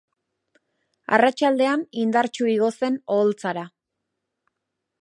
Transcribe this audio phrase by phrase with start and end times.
[1.17, 3.69] Arratsaldean indartsu igo zen oholtzara.